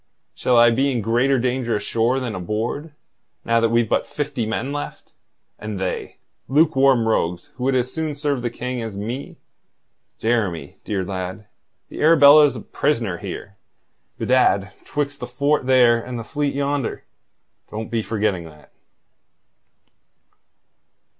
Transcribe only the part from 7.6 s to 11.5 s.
would as soon serve the King as me? Jeremy, dear lad,